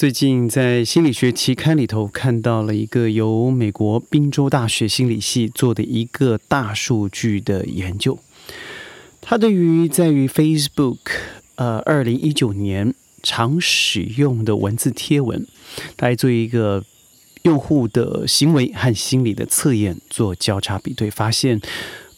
[0.00, 8.18] 最近在心理学期刊里头看到了一个由美国宾州大学心理系做的一个大数据的研究，
[9.20, 10.96] 它对于在于 Facebook
[11.56, 15.46] 呃二零一九年常使用的文字贴文
[15.98, 16.82] 来做一个
[17.42, 21.60] 用户的行为和心理的测验做交叉比对，发现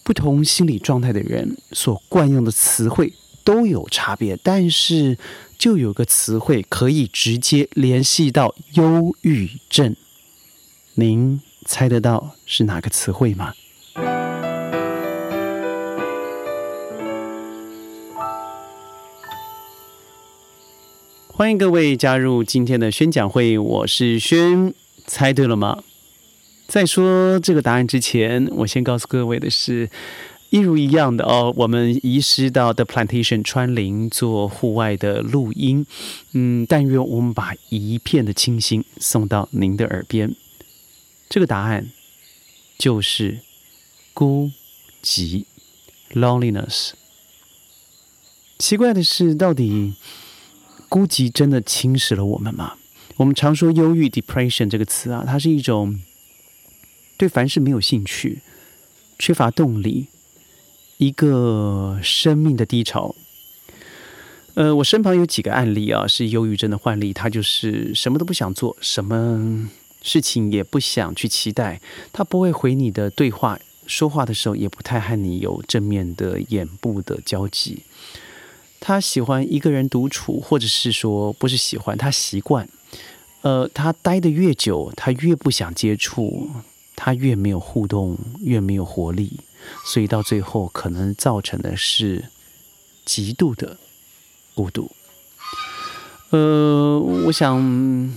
[0.04, 3.12] 不同心理状态的人所惯用的词汇
[3.42, 5.18] 都有差别，但是。
[5.62, 9.94] 就有个词汇可以直接联系到忧郁症，
[10.96, 13.54] 您猜得到是哪个词汇吗？
[21.28, 24.74] 欢迎各位加入今天的宣讲会，我是轩，
[25.06, 25.84] 猜对了吗？
[26.66, 29.88] 在说这个答案之前，我先告诉各位的是。
[30.52, 35.86] 一如一样的哦，我们移师到 The Plantation 川林做户外的录音，
[36.32, 40.36] 嗯，但愿我们把一片的清新送到您的耳边。
[41.30, 41.90] 这个答案
[42.76, 43.38] 就是
[44.12, 44.50] 孤
[45.02, 45.46] 寂
[46.12, 46.90] （loneliness）。
[48.58, 49.94] 奇怪的是，到底
[50.90, 52.74] 孤寂真的侵蚀了我们吗？
[53.16, 55.98] 我们常说忧郁 （depression） 这个词啊，它是一种
[57.16, 58.42] 对凡事没有兴趣、
[59.18, 60.08] 缺乏动力。
[61.02, 63.16] 一个生命的低潮。
[64.54, 67.12] 呃，我身旁有几个案例啊，是忧郁症的患例。
[67.12, 69.68] 他就是什么都不想做，什么
[70.00, 71.80] 事情也不想去期待。
[72.12, 77.82] 他不会回你的对话，说话的时候也不太和你有正面的眼部的交集。
[78.78, 82.68] 他喜欢一个人独处，或者是说不是喜欢，他习惯。
[83.40, 86.48] 呃，他待的越久，他越不想接触，
[86.94, 89.40] 他越没有互动，越没有活力。
[89.84, 92.24] 所以到最后，可能造成的是
[93.04, 93.76] 极度的
[94.54, 94.90] 孤独。
[96.30, 98.16] 呃，我想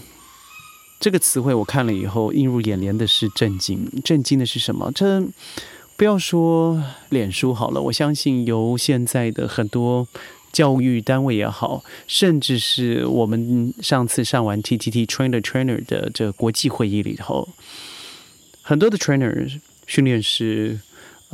[1.00, 3.90] 这个词汇我看了以后，映入眼帘的是震惊。
[4.04, 4.92] 震惊的是什么？
[4.94, 5.22] 这
[5.98, 10.08] 不要说脸书好了，我相信由现在的很多
[10.54, 17.50] 教育单位也好，甚至是我们上次上完 T T T Trainer Trainer 的这国际会议里头，
[18.62, 20.80] 很多的 Trainer 训练师。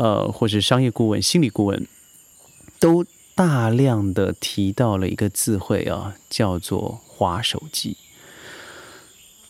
[0.02, 1.86] 呃，或者商业顾问、心理顾问，
[2.80, 7.98] 都大量的提到了一个字汇啊，叫做“滑手机”。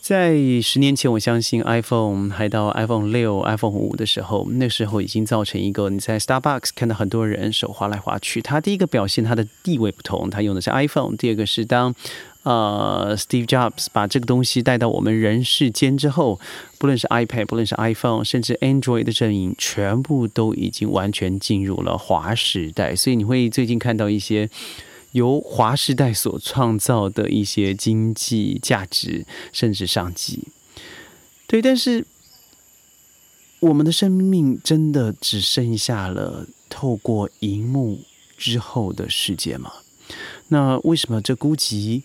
[0.01, 8.41] 在十年前，我相信 iPhone 还到 iPhone 六、iPhone 五的时候，那时候已经造成一个你在 Starbucks 看到很多人手滑来滑去。
[8.41, 11.95] 它第一个表现它的地位不同，它用的是 iPhone；第二个是当。
[12.43, 16.39] 呃，Steve Jobs 把这个东西带到我们人世间之后，
[16.79, 22.95] 不论是 iPad，不论是 iPhone，甚至 Android 的阵营，全部都已经完全进入了华时代。
[22.95, 24.49] 所以你会最近看到一些
[25.11, 30.47] 由华时代所创造的一些经济价值，甚至商机。
[31.45, 32.07] 对，但是
[33.59, 37.99] 我们的生命真的只剩下了透过荧幕
[38.35, 39.71] 之后的世界吗？
[40.47, 42.01] 那为什么这孤寂？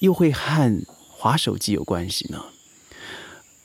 [0.00, 2.44] 又会和滑手机有关系呢？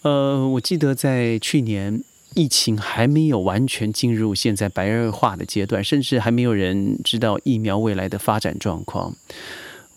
[0.03, 2.03] 呃，我记得在去年
[2.33, 9.15] 疫情还没有完全进入现在白热化的阶段，甚至还没有人知道疫苗未来的发展状况。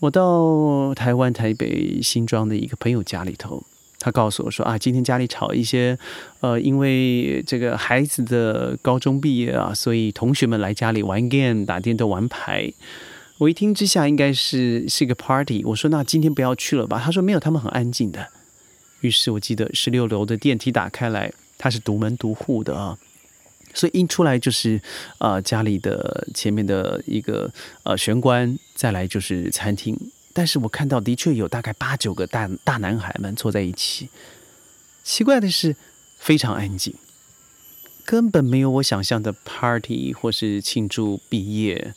[0.01, 3.63] 我到台湾台北新庄的一个朋友家里头，
[3.97, 5.97] 他告诉我说：“啊，今天家里炒一些，
[6.41, 12.71] 呃，因为这个孩子的高中毕业啊，所以同学们来家里玩 game、打电动、玩牌。”
[13.37, 15.61] 我一听之下，应该是是一个 party。
[15.65, 18.29] 我说：“那今天不要去了吧？”他说：“没有，他们很安静的。”
[19.01, 22.97] 于是我记得十六楼的电梯打开来，它是独门独户的啊，
[23.73, 24.81] 所以一出来就是
[25.19, 27.51] 呃家里的前面的一个
[27.83, 29.99] 呃玄关，再来就是餐厅。
[30.31, 34.09] 但是我看到的确有大概八九个大大男孩们坐在一起。
[35.03, 35.75] 奇怪的是，
[36.17, 36.95] 非常安静，
[38.05, 41.93] 根本没有我想象的 party 或是庆祝毕业。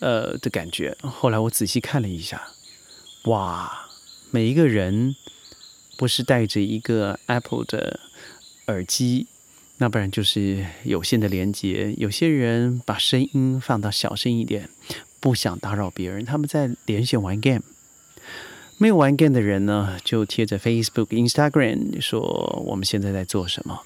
[0.00, 0.96] 呃的感觉。
[1.00, 2.48] 后来我仔细看了一下，
[3.24, 3.88] 哇，
[4.30, 5.14] 每一个人
[5.96, 8.00] 不是带着一个 Apple 的
[8.66, 9.26] 耳机，
[9.78, 11.94] 那不然就是有线的连接。
[11.96, 14.68] 有些人把声音放到小声一点，
[15.20, 16.24] 不想打扰别人。
[16.24, 17.62] 他们在连线玩 game。
[18.78, 23.82] 没有玩 game 的人呢，就贴着 Facebook、Instagram 说我们现在在做什么。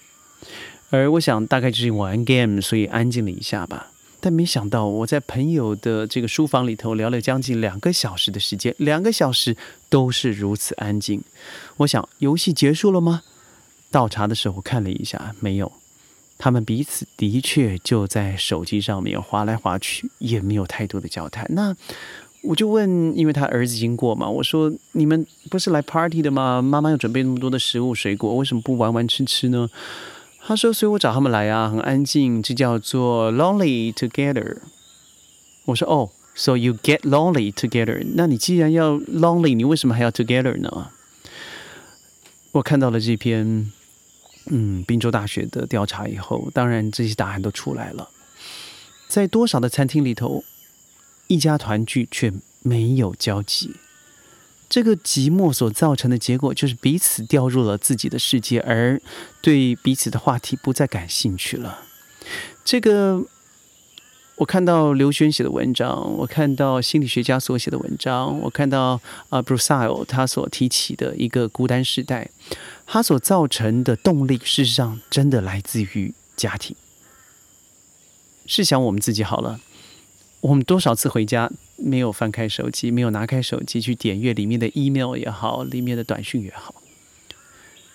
[0.91, 3.91] 而我想大概就是玩 game，所以安静了一下吧。
[4.25, 9.55] 但没想到，我在朋友的这个书房里头聊了将近两个小时的时间，两个小时
[9.91, 11.23] 都是如此安静。
[11.77, 13.21] 我想，游戏结束了吗？
[13.91, 15.71] 倒茶的时候看了一下，没有。
[16.39, 21.47] 他们彼此的确就在手机上面划来划去，也没有太多的交谈。
[21.51, 21.77] 那
[22.45, 26.63] 我就问，因为他儿子经过嘛，我说你们不是来 party 的吗？
[26.63, 29.69] 妈妈要准备那么多的食物水果，为什么不玩玩吃吃呢？
[30.47, 34.59] 他说，所以我找他们来啊，很安静，这叫做 lonely together。
[35.65, 38.05] 我说哦，so you get lonely together？
[38.15, 40.91] 那你既然要 lonely，你为什么还要 together 呢？
[42.53, 43.73] 我看到了这篇
[44.51, 48.11] 嗯宾州大学的调查以后，当然这些答案都出来了，
[49.09, 50.45] 在多少的餐厅里头。
[51.27, 52.31] 一家团聚却
[52.61, 53.77] 没有交集，
[54.75, 59.01] 这个寂寞所造成的结果就是彼此掉入了自己的世界，而
[59.41, 61.85] 对彼此的话题不再感兴趣了。
[62.65, 63.25] 这个，
[64.35, 72.29] 我看到刘轩写的文章，我看到心理学家所写的文章，我看到啊，Bruce 他所提起的一个孤单时代，
[72.85, 76.75] 他所造成的动力，事实上真的来自于家庭。
[78.45, 79.61] 试想我们自己好了。
[80.45, 86.75] 我们多少次回家没有翻开手机，没有拿开手机去点阅里面的 email 也好，里面的短讯也好。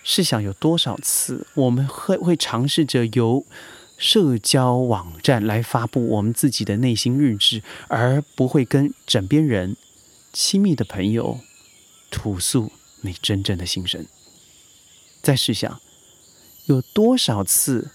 [0.04, 3.46] 试想有多少次我们会会尝试着由
[3.98, 9.78] 社交网站来发布我们自己的内心日志，而不会跟枕边人、
[10.34, 11.42] 亲密的朋友
[12.10, 14.08] 吐诉你真正的心声。
[15.22, 15.80] 再试想，
[16.66, 17.92] 有多少次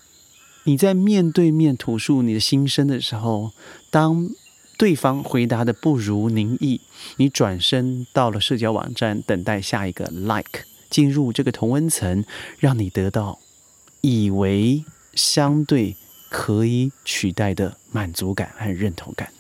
[0.62, 3.50] 你在面对面吐诉你的心声的时候，
[3.90, 4.30] 当
[4.76, 6.80] 对方回答的不如您意，
[7.16, 12.24] 你转身到了社交网站，等待下一个 like，进入这个同温层，
[12.58, 13.38] 让你得到
[14.00, 14.84] 以为
[15.14, 15.96] 相对
[16.28, 19.32] 可以取代的满足感和认同感。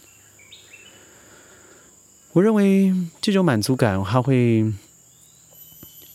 [2.32, 4.72] 我认为这种满足感，它会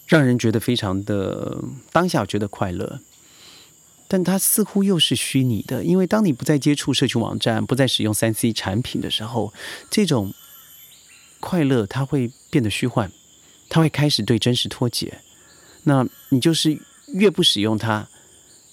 [0.07, 2.99] 让人觉得非常的当下觉得快乐。
[4.09, 9.53] 但它似乎又是虚拟的，因为当你不再接触社群网站，不再使用三 C 产品的时候，
[9.91, 10.33] 这种
[11.39, 13.11] 快乐它会变得虚幻，
[13.69, 15.19] 它会开始对真实脱节。
[15.83, 16.81] 那你就是
[17.13, 18.09] 越不使用它，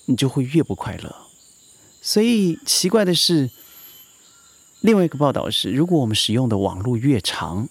[0.06, 1.14] 你就会越不快乐。
[2.00, 3.50] 所以奇怪的是，
[4.80, 7.68] 另外一个报道是，如果我们使用的网络越长，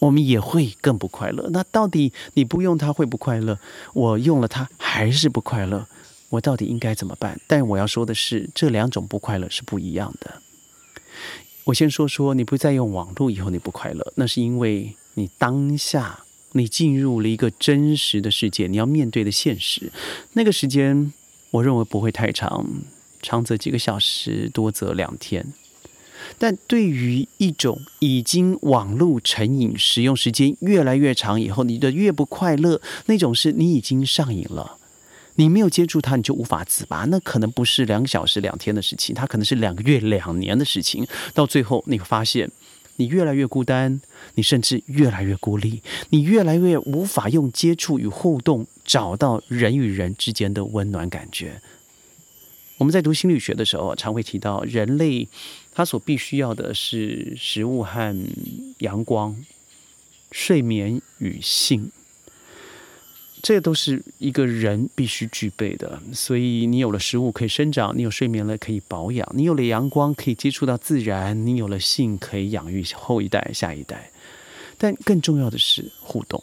[0.00, 1.48] 我们也会更不快乐。
[1.50, 3.58] 那到底你不用它会不快乐？
[3.94, 5.88] 我用了它还是不快乐？
[6.32, 7.38] 我到底应该怎么办？
[7.46, 10.40] 但我要说的是，这两种不快乐是不一样的。
[11.64, 19.92] 我先说说，你不再用网络以后你不快乐，那是因为你当下你进入了一个真实的世界，你要面对的现实。
[20.32, 21.12] 那个时间，
[21.50, 22.66] 我认为不会太长，
[23.20, 25.52] 长则几个小时，多则两天。
[26.38, 34.78] 但对于一种已经网络成瘾、使用时间越来越长以后，你的越不快乐，那种是你已经上瘾了。
[35.36, 37.04] 你没有接触它，你就无法自拔。
[37.04, 41.06] 那可能不是两个小时、两天的事情，它可能是两个月、两年的事情。
[41.32, 42.50] 到最后，你会发现，
[42.96, 44.00] 你越来越孤单，
[44.34, 51.62] 你甚至越来越孤立，你越来越无法用接触与互动找到人与人之间的温暖感觉。
[52.78, 55.28] 我们在读心理学的时候，常会提到，人类
[55.72, 58.16] 他所必须要的是食物和
[58.78, 59.36] 阳光、
[60.30, 61.90] 睡眠与性。
[63.42, 74.12] 这都是一个人必须具备的，所以你有了食物可以生长，你有睡眠了可以保养，你有了阳光可以接触到自然，你有了性可以养育后一代、下一代。
[74.78, 76.42] 但更重要的是互动。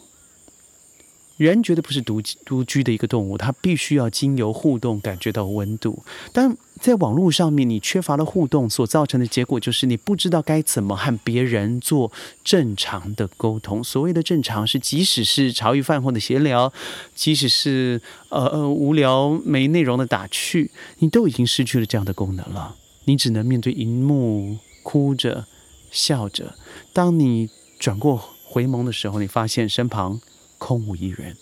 [1.48, 6.04] 人绝对不是独独居的一个动物，它必须要经由互动感觉到温度。
[6.34, 12.12] 但在网络上面，你缺乏了互动，所造成的结果就是你不知道该怎么和别人做
[12.44, 13.82] 正常的沟通。
[13.82, 16.74] 所谓的正常，是即使是茶余饭后的闲聊，
[17.16, 22.76] 即使是呃呃无聊没内容的打趣，你都已经失去了这样的功能了。
[23.06, 25.46] 你只能面对荧幕，哭着
[25.90, 26.56] 笑着。
[26.92, 27.50] 当你
[27.80, 30.20] 转过回眸的时候，你发现身旁。
[30.60, 31.36] 空无一人。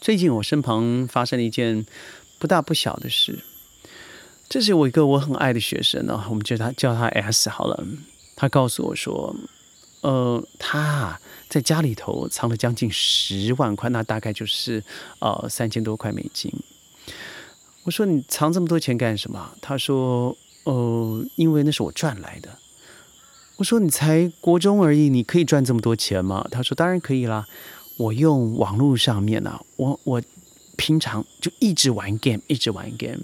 [0.00, 1.84] 最近我身旁发生了一件
[2.38, 3.40] 不大不小的事。
[4.48, 7.84] 这是我一个我很爱的学生呢，我们叫他叫他 S 好了。
[8.34, 9.36] 他告诉我说，
[10.00, 14.82] 呃，他在家里头藏了将近十万块，那大概就是
[15.18, 16.50] 呃三千多块美金。
[17.84, 19.54] 我说你藏这么多钱干什么？
[19.60, 22.58] 他说，呃，因为那是我赚来的。
[23.60, 26.48] 我说你才国中而已，你可以赚这么多钱吗？
[26.50, 27.46] 他说当然可以啦。
[27.98, 30.22] 我用网络上面呢，我我
[30.76, 33.18] 平常就一直玩 game，一直玩 game。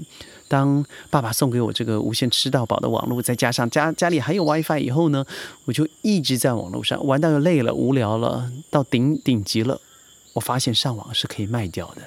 [0.46, 5.24] 当爸爸送给我这个无限吃到饱的网络，再加上家家里还有 WiFi 以后呢，
[5.64, 9.80] 我就一直在网络上玩到累了、无聊了，到顶顶级了，
[10.36, 12.02] 我发现上网是可以卖掉的，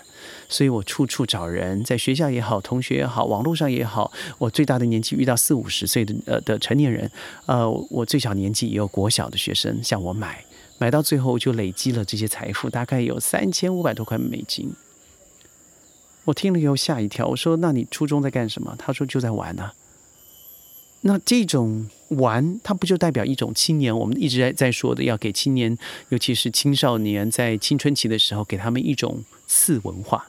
[0.48, 7.10] 所以我处处找人，在学校也好，同学也好，网络上也好，我最大的年纪遇到四五十岁的呃的成年人，
[7.48, 10.46] 呃，我最小年纪也有国小的学生向我买，
[10.78, 14.72] 买到最后就累积了这些财富，大概有三千五百多块美金。
[16.26, 19.72] 我听了以后吓一跳，我说：“那你初中在干什么？”他说：“就在玩呢。”
[21.02, 23.98] 那这种玩，它不就代表一种青年？
[23.98, 25.78] 我们一直在在说的，要给青年，
[26.10, 30.28] 尤其是青少年，在青春期的时候，给他们一种次文化。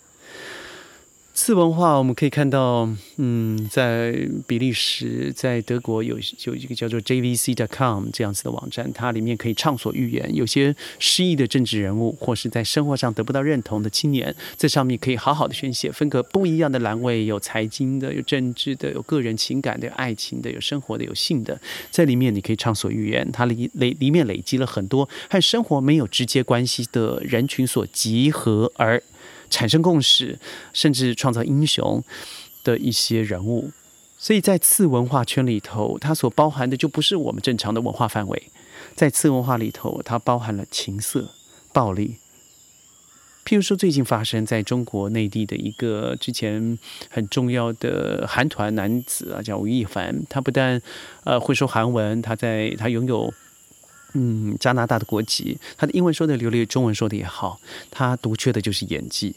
[1.42, 4.14] 次文化，我们可以看到，嗯，在
[4.46, 10.34] 比利时、在德国有有一个叫做 JVC.com 这样子的网站，它里面可以畅所欲言。
[10.34, 21.58] 有些失意的政治人物，或是在生活上得不到认同的青年，在上面可以好好的宣泄，分个不一样的栏位，有财经的，有政治的，有个人情感的，有爱情的，有生活的，有性的，
[21.90, 23.26] 在里面你可以畅所欲言。
[23.32, 29.02] 它里累里面累积了很多和生活没有直接关系的人群所集合而。
[29.50, 30.38] 产生共识，
[30.72, 32.02] 甚至创造英雄
[32.64, 33.70] 的一些人物，
[34.16, 38.44] 所以在次文化圈里头，它所包含的就不是我们正常的文化范围。
[38.94, 41.30] 在次文化里头，它包含了情色、
[41.72, 42.16] 暴力。
[43.44, 46.78] 譬如说，最近发生在中国内地的一个之前
[47.08, 50.22] 很重要的韩团男子啊，叫吴亦凡。
[50.28, 50.80] 他不但
[51.24, 53.32] 呃会说韩文，他在他拥有。
[54.14, 59.34] 嗯，加拿大的国籍，他的英文说的流利，中文说的也好，他独缺的就是演技。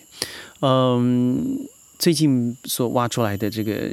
[0.62, 1.68] 嗯，
[2.00, 3.90] 最近所挖出来的这个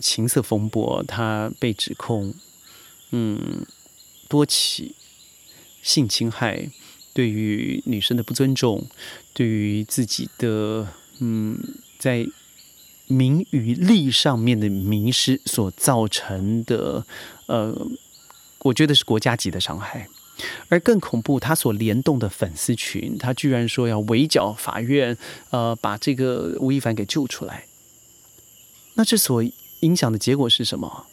[0.00, 2.32] 情色风波，他被指控，
[3.10, 3.66] 嗯，
[4.28, 4.94] 多起
[5.82, 6.70] 性侵害，
[7.12, 8.86] 对于女生的不尊重，
[9.32, 11.58] 对于自己的嗯，
[11.98, 12.26] 在
[13.08, 17.04] 名与利上面的迷失所造成的，
[17.46, 17.76] 呃，
[18.60, 20.08] 我觉得是国家级的伤害。
[20.68, 25.16] 而更恐怖，他所联动的粉丝群，他居然说要围剿法院，
[25.50, 27.64] 呃，把这个吴亦凡给救出来。
[28.94, 29.44] 那这所
[29.80, 31.06] 影响的结果是什么？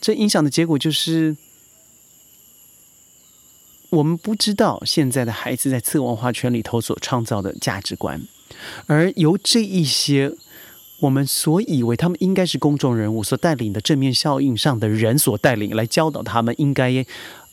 [0.00, 1.36] 这影响的结果就是，
[3.90, 8.22] 我们不知道现在的孩子在次文化圈里头所创造的价值观，
[8.86, 10.34] 而由这一些
[11.00, 17.04] 我们所以为他们应该是公众人物所带领的正面效应上的人所带领来教导他们应该。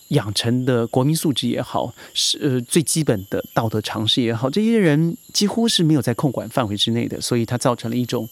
[0.10, 8.28] 养成的国民素质也好，是呃最基本的道德常识也好，这些人几乎是没有在控管范围之内的，所以它造成了一种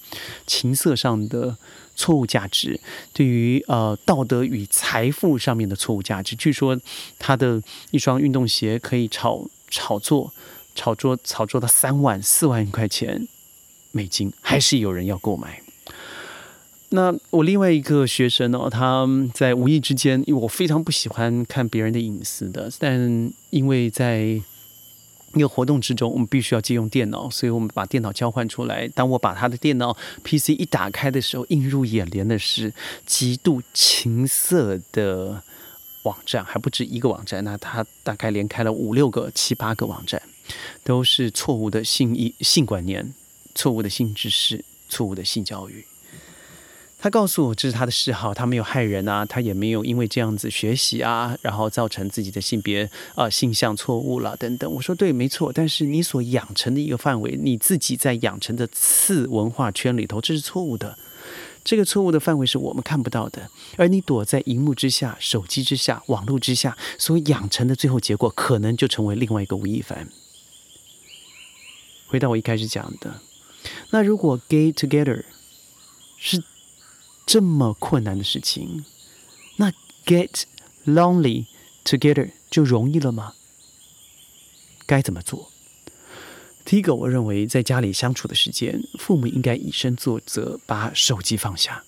[0.46, 1.56] 情色上的
[1.96, 2.80] 错误价值，
[3.14, 6.36] 对于呃道德与财富上面的错误价值。
[6.36, 6.80] 据说
[7.20, 10.34] 他的一双运动鞋可以炒炒作，
[10.76, 13.28] 炒作炒作到三万四万块钱
[13.92, 15.62] 美金，还是有人要购买。
[16.90, 24.42] 那我另外一个学生呢，他在无意之间，因为我非常不喜欢看别人的隐私的，但因为在
[25.34, 28.88] 一个活动之中，我们必须要借用电脑，所以我们把电脑交换出来。
[28.88, 32.74] 当我把他的电脑 PC 一打开的时候，映入眼帘的是
[33.06, 35.44] 极度情色的
[36.04, 37.44] 网站，还不止一个网站。
[37.44, 40.22] 那他大概连开了五六个、七八个网站，
[40.86, 43.14] 都是错误的性意性观念、
[43.54, 45.86] 错误的性知识、错误的性教育。
[47.00, 54.70] 他告诉我这是他的嗜好，他没有害人啊，他也没有因为这样子学习啊，然后造成自己的性别啊性向错误了等等。
[54.74, 60.98] 我说对，没错，但是你所养成的一个范围，你自己在养成的次文化圈里头，这是错误的。
[61.64, 70.08] 这个错误的范围是我们看不到的，而你躲在荧幕之下、手机之下、网络之下所养成的最后结果，可能就成为另外一个吴亦凡。
[72.08, 73.22] 回到我一开始讲的，
[73.92, 75.24] 那如果 gay together
[76.18, 76.42] 是。
[77.28, 78.86] 这么困难的事情，
[79.58, 79.74] 那
[80.06, 80.44] get
[80.86, 81.46] lonely
[81.84, 83.34] together 就容易了吗？
[84.86, 85.52] 该怎么做？
[86.64, 91.84] 第一个，我认为在家里相处的时间，父母应该以身作则，把手机放下。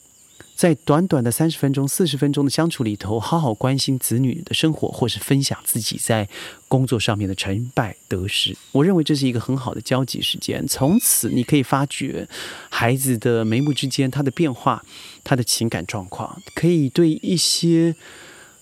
[0.59, 6.27] 在短短的三十分钟、四十分钟的相处里头，好好关心子女的生活，或是分享自己在
[6.67, 8.53] 工作上面的成败得失。
[8.73, 10.67] 我认为这是一个很好的交集时间。
[10.67, 12.27] 从此，你可以发觉
[12.69, 14.83] 孩子的眉目之间他的变化，
[15.23, 17.95] 他的情感状况，可以对一些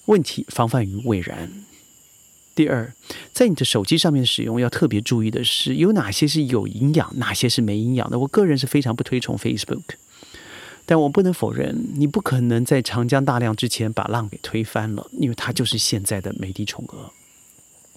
[0.05, 1.51] 问题防范于未然。
[2.53, 2.93] 第二，
[3.33, 8.19] 在你的手机上面使用要特别注意的是，有哪些是有营养，哪些是没营养的。
[8.19, 9.95] 我个人是非常不推崇 Facebook。
[10.87, 17.11] 但我不能否认，你不可能在长江大浪之前把浪给推翻了，因为它就是现在的美的宠儿。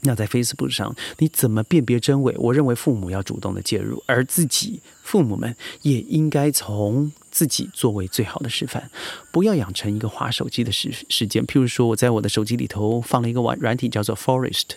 [0.03, 2.35] 那在 Facebook 上，你怎么辨别真伪？
[2.39, 8.91] 我认为父母要主动的介入，而自己父母们也应该从自己作为最好的示范，
[9.31, 11.45] 不要养成一个划手机的时时间。
[11.47, 14.71] 譬如说，我在我的手机里头放了一个软软体，叫做 Forest。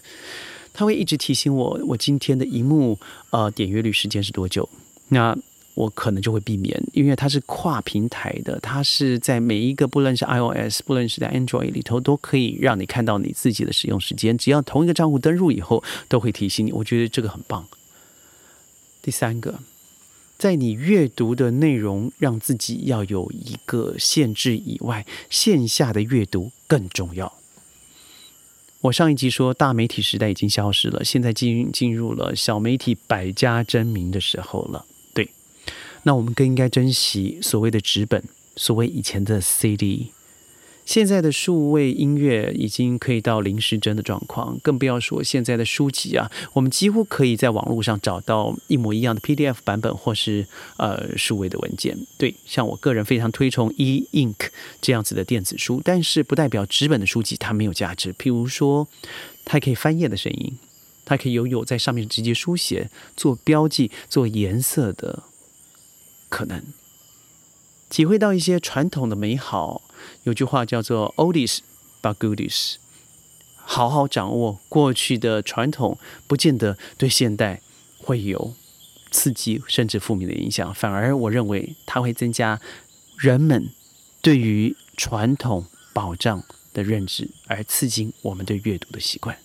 [0.73, 4.67] 它会一直提醒我，我今天的荧幕呃点阅率时间是多久。
[5.07, 5.37] 那
[5.75, 14.37] 我可能就会避免，因为它是跨平台的，它是在每一个不论是 iOS，不论是在 Android 里头，都可以让你看到你自己的使用时间。
[14.37, 16.71] 只要同一个账户登录以后，都会提醒你。
[16.71, 17.67] 我觉得这个很棒。
[19.01, 19.59] 第三个，
[20.37, 27.33] 在你阅读的内容让自己要有一个限制以外，线下的阅读更重要。
[28.81, 34.85] 我上一集说大媒体时代已经消失了，现在进进入了小媒体百家争鸣的时候了。
[36.03, 38.23] 那我们更应该珍惜所谓的纸本，
[38.55, 40.11] 所谓以前的 CD。
[40.85, 50.45] 现在的数位音乐已经可以到零时针的状况，更不要说现在的书籍啊，我们几乎可以在网络上找到一模一样的 PDF 版本或是
[50.75, 51.97] 呃数位的文件。
[52.17, 54.49] 对，像我个人非常推崇 e ink
[54.81, 58.13] 这样子的电子书，但是不代表纸本的书籍它没有价值。
[58.15, 58.85] 譬如说，
[59.45, 60.57] 它可以翻页的声音，
[61.05, 65.23] 它可以有有在上面直接书写、做标记、做颜色的。
[66.33, 66.63] 可能
[67.89, 69.83] 体会到一些传统的美好。
[70.23, 71.59] 有句话叫做 “oldies
[72.01, 72.77] but goodies”，
[73.55, 77.61] 好好掌握过去的传统，不见得对现代
[77.99, 78.55] 会有
[79.11, 80.73] 刺激甚至负面的影响。
[80.73, 82.59] 反而，我认为它会增加
[83.15, 83.69] 人们
[84.23, 89.37] 对于传统保障的认知，而刺激我们对阅读的习惯。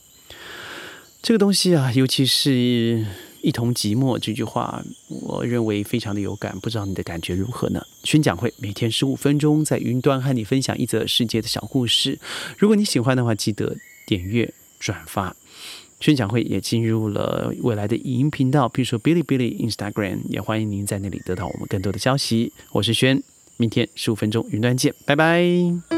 [1.21, 3.27] 这个东西啊，尤其是。
[3.40, 7.80] 一同寂寞这句话，我认为非常的有感，不知道你的感觉如何呢？
[8.04, 12.18] 宣讲会每天十五分钟，在云端和你分享一则世界的小故事。
[12.57, 13.76] 如果你喜欢的话，记得
[14.07, 15.35] 点阅转发。
[16.00, 22.52] 宣讲会也进入了未来的影音频道，比如说 Billy Billy Instagram，也欢迎您在那里得到我们更多的消息。
[22.71, 23.21] 我是轩，
[23.57, 25.98] 明天十五分钟云端见，拜拜。